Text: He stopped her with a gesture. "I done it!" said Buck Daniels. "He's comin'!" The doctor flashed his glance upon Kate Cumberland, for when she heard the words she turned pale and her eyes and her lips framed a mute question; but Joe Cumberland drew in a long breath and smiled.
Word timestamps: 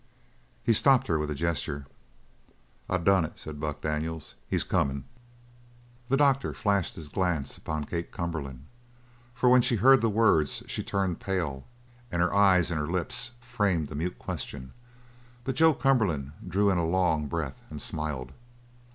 He 0.63 0.73
stopped 0.73 1.05
her 1.05 1.19
with 1.19 1.29
a 1.29 1.35
gesture. 1.35 1.85
"I 2.89 2.97
done 2.97 3.23
it!" 3.23 3.37
said 3.37 3.59
Buck 3.59 3.81
Daniels. 3.81 4.33
"He's 4.47 4.63
comin'!" 4.63 5.03
The 6.09 6.17
doctor 6.17 6.53
flashed 6.53 6.95
his 6.95 7.07
glance 7.07 7.55
upon 7.55 7.83
Kate 7.83 8.11
Cumberland, 8.11 8.65
for 9.35 9.47
when 9.49 9.61
she 9.61 9.75
heard 9.75 10.01
the 10.01 10.09
words 10.09 10.63
she 10.65 10.81
turned 10.81 11.19
pale 11.19 11.67
and 12.11 12.19
her 12.19 12.33
eyes 12.33 12.71
and 12.71 12.79
her 12.79 12.87
lips 12.87 13.29
framed 13.41 13.91
a 13.91 13.95
mute 13.95 14.17
question; 14.17 14.73
but 15.43 15.53
Joe 15.55 15.75
Cumberland 15.75 16.31
drew 16.47 16.71
in 16.71 16.79
a 16.79 16.83
long 16.83 17.27
breath 17.27 17.61
and 17.69 17.79
smiled. 17.79 18.31